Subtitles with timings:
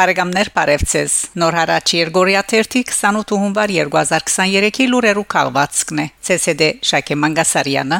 [0.00, 6.06] Բարեկամներ Բարևցես Նոր հարաճ Երգորիա 28 հունվար 2023-ի լուրերու քաղվածքն է
[6.36, 7.98] ՑՍԴ Շակե Մանգասարյանը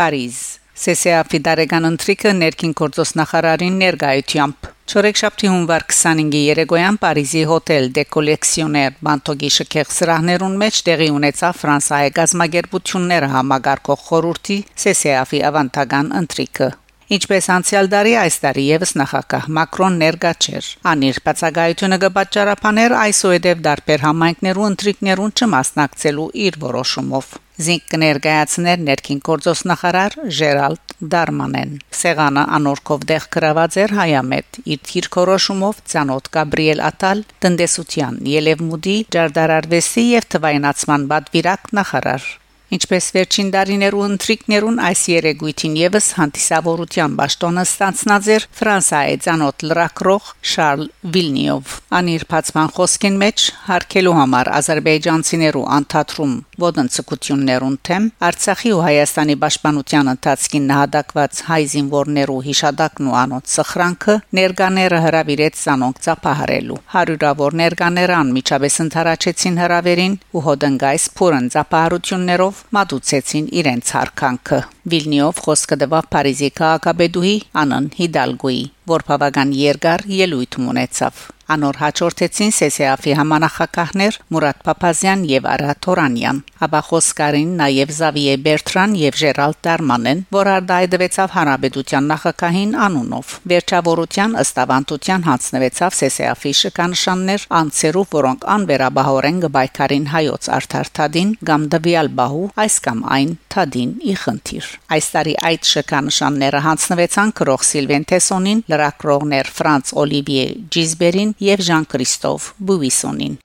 [0.00, 0.38] Փարիզ
[0.86, 8.98] ՍՍԱՖ-ի դարեգան ընտրիկը ներքին գործոս նախարարին ներկայությամբ Չորեքշաբթի հունվար 25-ի երեկոյան Փարիզի հոտել Դե Կոլեկցիոներ
[9.10, 16.72] Բանտոգի շքեղ սրահներուն մեջ տեղի ունեցավ Ֆրանսիայի գազագերբությունները համագարկող խորհրդի ՍՍԱՖ-ի ավանդական ընտրիկը
[17.06, 24.00] Ինչպես անցյալ տարի այս տարի եւս նախագահ Մակրոն ներկա չէր։ Անիր բացակայությունը կբաճարապաներ այսուհետև դարբեր
[24.06, 27.28] համայնքներու ընտրիկներուն չմասնակցելու իր որոշումով։
[27.66, 35.78] Զինք կներկայացներ ներքին գործոս նախարար Ժերալդ Դարմանեն։ Սեղանը անորքով դեղ գրաված էր հայամետ իր թիրքորոշումով
[35.94, 42.28] ցանոթ Գաբրիել Ատալ տնտեսության Ելևմուդի Ջարդարարվեսի եւ թվայնացման բադվիրակ նախարար
[42.74, 50.82] Ինչպես վերջին դարիներու ընտրիկներուն այս երեգույթին եւս հանդիսավորության ճշտոնը ստանցնած էր Ֆրանսիայի ցանոթ լրակրող Շարլ
[51.14, 60.10] Վիլնիով անիր փացման խոսքին մեջ հարկելու համար ազերբայջանցիներու անդատրում ոդնցկություններուն թեմ Արցախի ու Հայաստանի պաշտպանության
[60.16, 68.80] ընթացքին նահատակված հայ զինվորներու հիշադակն ու անոց սխրանքը ներկաները հրավիրեց ցանոնք ծափահարելու հարյուրավոր ներկաները անմիջապես
[68.86, 74.60] ընթարաչեցին հրավերին ու հոդնգայս փուրն ծափահարություններով մատուցեցին իրենց հարկանքը
[74.92, 83.12] Վիլնիով խոսքը դվավ Փարիզի քաղաքապետուհի Անան Հիդալգոյի որ բավական երկար ելույթ ունեցավ Անոր հաջորդեցին ՍՍԱՖ-ի
[83.18, 90.50] համանախակահներ Մուրադ Փափազյան եւ Արա Թորանյան, ապա խոսկարին նաեւ Զավիե Բերտրան եւ Ժերալ Դարմանեն, որ
[90.54, 100.50] արդայդվեցավ հանրապետության նախակահին անունով։ Վերջավորության ըստ ավանդության հանձնվեցավ ՍՍԱՖ-ի շքանշաններ անցերով, որոնք անվերաբահորեն գբայքարին հայոց
[100.58, 107.32] արդարթադին կամ դվյալ բահու այս կամ այն թադին ի խնդիր։ Այս տարի այդ շքանշանները հանձնվեցան
[107.40, 113.36] քրող Սիլվեն Թեսոնին, լրակրողներ Ֆրանց Օլիվիե Ջիզբերին եւ Ժան-Քրիստոֆ Բուվիսոնին։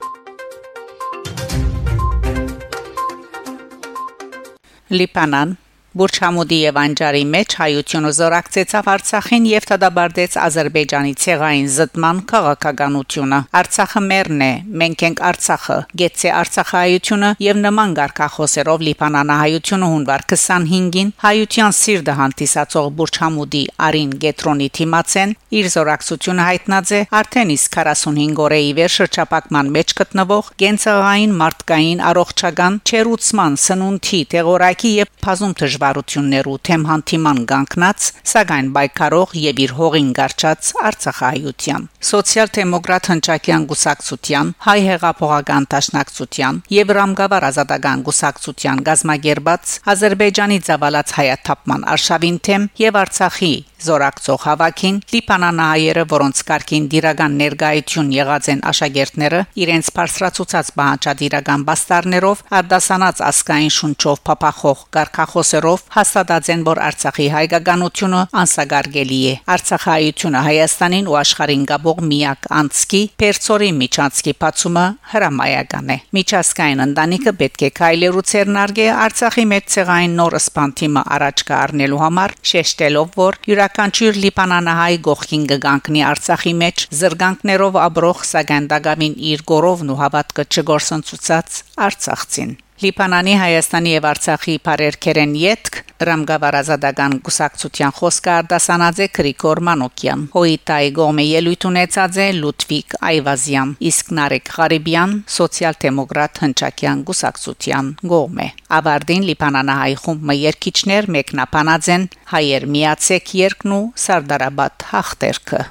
[4.92, 5.56] Լիբանան
[5.92, 14.44] Բուրչամուդի եւ Անջարի մեջ հայությունը զորակցեցավ Արցախին եւ դադարեցեց Ադրբեջանի ցեղային զտման քաղաքականությունը։ Արցախը մերն
[14.46, 22.88] է, մենք ենք Արցախը։ Գեցե Արցախայությունը եւ նման ղարքախոսերով Լիբանանահայությունը հունվար 25-ին հայության սիրտը հանդիսացող
[23.02, 29.94] Բուրչամուդի Արին Գետրոնի թիմացեն իր զորակցությունը հայտնած է արդեն իսկ 45 օրեի վեր շրջապակման մեջ
[30.00, 39.32] գտնվող գենցաղային մարդկային առողջական չերուցման սնունդի տեղորակի եւ բազում դժվարություններու թեմ հանդիման կանգնած, սակայն բայկարող
[39.42, 48.86] եւ իր հողին գարչած Արցախայության սոցիալ-դեմոկրատ հնչակյան գուսակցության, հայ հեղափոխական դաշնակցության եւ ռամգավար ազատական գուսակցության
[48.90, 58.12] գազմագերբած Ադրբեջանի ցավալած հայաթափման արշավին թեմ եւ Արցախի զորակցող հավաքին Լիբանանահայերը, որոնց կարգին դիրական ներգայություն
[58.14, 66.78] եղած են աշակերտները, իրենց բարձրացուցած բանջադիրական բաստարներով արդասանած ասկային շունչով փափախող գարկախոսերով հաստատած են, որ
[66.86, 75.92] Արցախի հայկականությունը անսագարգելի է։ Արցախայությունը Հայաստանին ու աշխարհին գաբող միակ անցքի Պերցորի միջանցքի բացումը հրամայական
[75.92, 82.36] է։ Միջազգային ընտանիքը պետք է քայլերու ցերնարգե Արցախի մեծ ցեղային նոր սպանտիմը առաջ կառնելու համար
[82.52, 90.48] շեշտելով, որ յուրաքանչյուր լիբանանահայ գողքին կգանքնի Արցախի մեջ զրգանքներով աբրող սագանդագամին իր գորովն ու հավատքը
[90.52, 95.76] չգործընծուցած Արցախցին Լիբանանի, Հայաստանի եւ Արցախի բարերքերեն յետք
[96.08, 104.10] Ռամգավարազադական գուսակցության խոսքը արտասանած է Գրիգոր Մանոկյան։ Հոյիտայի գոմե ելույթ ունեցած է Լուդվիգ Այվազյան, իսկ
[104.18, 108.48] Նարեկ Ղարիբյան սոցիալ-դեմոկրատ հնչակյան գուսակցության գոմե։
[108.82, 115.64] Ավարդին Լիբանանահայ խումբը երկիչներ մեկնաբանած են հայեր միացեք երկնու Սարդարաբադ հաղթերքը։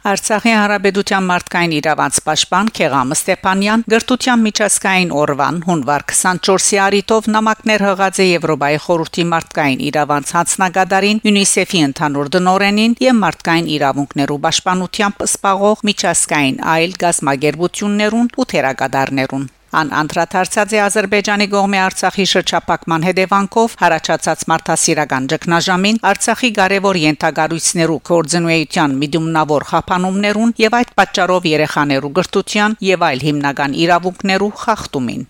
[0.00, 8.22] Արցախի հանրապետության մարդկային իրավանց պաշտպան Քեղամ Ստեփանյան գրթության միջազգային օրվան հունվար 24-ի արիտով նամակներ հղած
[8.24, 16.60] է Եվրոպայի խորհրդի մարդկային իրավանց հանձնագետարին ՅՈՒՆԻՍԵՖ-ի ընդհանուր դնորենին եւ մարդկային իրավունքներու պաշտպանությամբ սպաղող միջազգային
[16.80, 26.00] այլ գազագերբություններուն ու թերագադարներուն Ան անդրադարձած է Ադրբեջանի կողմի Արցախի շրջապակման հետևանքով հարաճած մարդասիրական ճգնաժամին
[26.10, 34.52] Արցախի կարևոր յենթագարույցներու կորձնուեյության միդումնավոր խափանումներուն եւ այդ պատճառով երեխաներու գրթության եւ այլ հիմնական իրավունքներու
[34.64, 35.24] խախտումին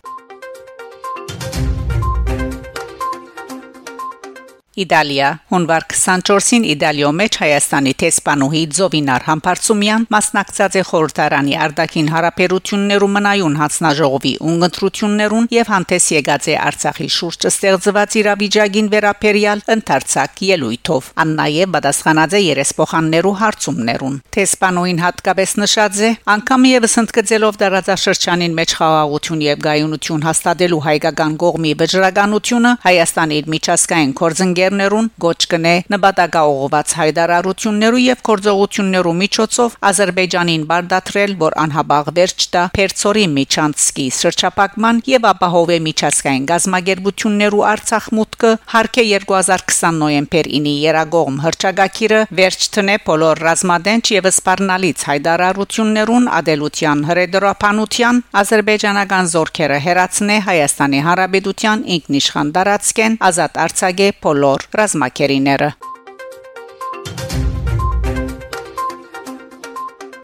[4.79, 5.29] Իտալիա.
[5.51, 14.33] Հունվար 24-ին Իտալիո մեջ Հայաստանի տեսփանուհի Զովինար Համբարձումյան մասնակցած է խորհրդարանի արտաքին հարաբերություններու մնայուն հանձնաժողովի
[14.51, 22.39] ունգընտրություններուն եւ հանդես եկած է Արցախի շուրջ ստեղծված իրավիճակին վերաբերյալ ընդարձակ ելույթով ան նաեւ պատասխանած
[22.39, 26.11] է երեսփոխաններու հարցումներուն տեսփանուհին հատկապես նշած է.
[26.31, 34.59] անգամ եւս ընդգծելով դարաձաշրջանին մեջ խաղաղություն եւ գայունություն հաստատելու հայկական կողմի վճռականությունը Հայաստանի միջազգային կորձն
[34.61, 43.25] ընկերներուն գոչ կնե նպատակաուղված հայդարարություններու եւ կորձողություններու միջոցով Ադրբեջանին բարդատրել, որ անհաբաղ վերջ տա Պերցորի
[43.37, 52.69] Միչանցկի սրճապակման եւ ապահովե միջազգային գազագերբություններու Արցախ մուտքը հարկե 2020 նոյեմբեր 9-ի երագողմ հրճագակիրը վերջ
[52.77, 63.19] տնե բոլոր ռազմադենչ եւ սպառնալից հայդարարություններուն ադելության հրեդրապանության ադրբեջանական զորքերը հերացնե Հայաստանի Հանրապետության ինքնիշխան դարածքեն
[63.31, 65.67] ազատ արձակե բոլոր բոլոր ռազմակերիները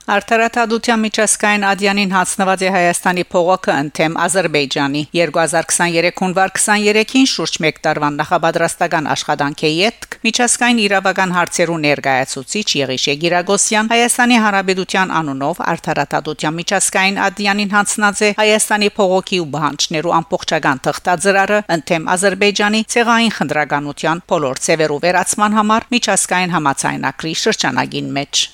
[0.07, 8.19] Արտարադատության միջազգային ադյանին հացնված է Հայաստանի փողոքը ընդեմ Ադրբեջանի 2023 հունվար 23-ին շուրջ 1 տարվան
[8.21, 17.75] նախաբադրաստական աշխատանքի յետք միջազգային իրավական հարցերու ներկայացուցիչ Եղիշե Գիրագոսյան Հայաստանի Հանրապետության անունով արտարադատության միջազգային ադյանին
[17.75, 25.59] հանձնած է Հայաստանի փողոքի ու բանջներու ամբողջական թղթաձրարը ընդեմ Ադրբեջանի ցեղային խնդրականության բոլոր ծևերու վերացման
[25.59, 28.47] համար միջազգային համացայնակրի շրջանագին մեջ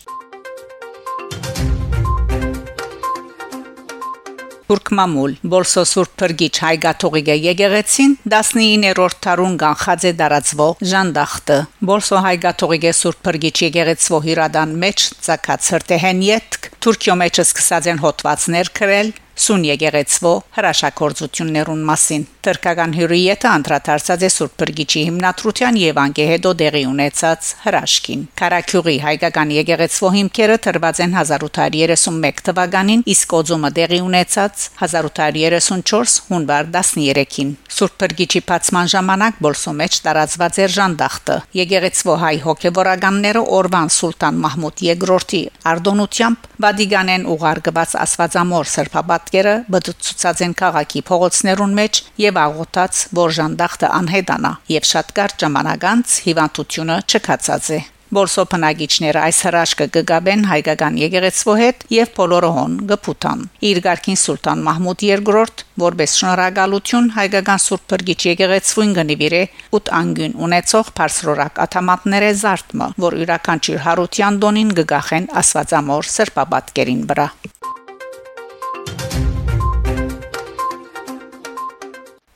[4.73, 11.59] Թուրք մամուլ Բոլսո Սուրբ Փրկիչ հայգաթողիկե եկեղեցին 19-րդ դարուն կանխած է դարածվող Ժանդախտը
[11.91, 18.73] Բոլսո հայգաթողիկե Սուրբ Փրկիչ եկեղեցվո հիրադան մեջ ցակած հրտեհեն յետք Թուրքիո մեջ սկսած են հոդվածներ
[18.81, 26.53] գրել Սուն եկեղեցվո հրաշագործություններուն մասին։ Թրկական հյուրիետը անդրադարձած է Սուրբ Բրգիչի հիմնադրության եւ անկե հետո
[26.61, 34.67] դեղի ունեցած հրաշքին։ Կարաքյուղի հայկական եկեղեցվո հիմքերը թրված են 1831 թվականին, իսկ օձումը դեղի ունեցած
[34.87, 43.45] 1834 հունվար 13-ին։ Սուրբ Բրգիչի բացման ժամանակ Բոլսո մեջ տարածված էր ժանդախտը։ Եկեղեցվո հայ հոգեվորականները
[43.59, 45.43] Օրվան Սուլտան Մահմուդ II-ի
[45.73, 53.89] արդոնությամբ Վադիգանեն ուղարկված աստվածամոր սրբապատ պատկերը բդուցած են քաղաքի փողոցներուն մեջ եւ աղոթած որ ժանդախտը
[53.99, 57.79] անհետանա եւ շատ կարճ ժամանակ անց հիվանդությունը չքացած է
[58.13, 65.05] Բոլսո բնագիչները այս հրաշքը կգաբեն հայկական եկեղեցվո հետ եւ բոլորոհոն գփութան։ Իր ղարքին Սուլտան Մահմուդ
[65.09, 65.47] II
[65.85, 69.43] որպես շնորհակալություն հայկական Սուրբ Բրգիչ եկեղեցվին գնիվիրե
[69.81, 77.29] 8 անգյուն ունեցող բարձրորակ աթամատները զարթմը, որ յուրաքանչյուր հարության դոնին գգախեն Աստվածամոր սրբաբատկերին վրա։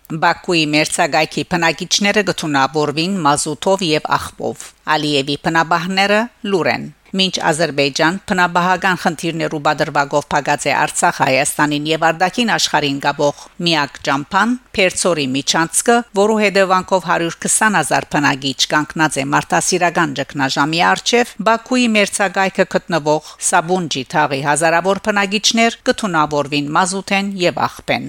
[0.07, 4.61] Բաքուի մերցակայքի բնակիչները գտնաբորվին մազութով եւ աղբով։
[4.95, 6.19] Ալիևի բնաբահները
[6.53, 6.85] լուր են։
[7.17, 14.53] Մինչ Ադրբեջան բնաբահական խնդիրներով բادرվագով փակած է Արցախ Հայաստանին եւ արդակին աշխարհին գաբող միակ ճամփան
[14.79, 24.05] Փերծորի միջանցքը, որու հետևանքով 120.000 բնակիչ կանգնած է մարտահրավերական ճգնաժամի արչև Բաքուի մերցակայքը գտնվող Սաբունջի
[24.15, 28.09] թաղի հազարավոր բնակիչներ կթունավորվին մազութեն եւ աղբեն։